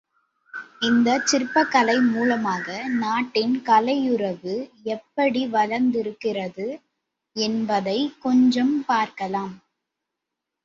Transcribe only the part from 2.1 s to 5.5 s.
மூலமாக நாட்டின் கலையுறவு எப்படி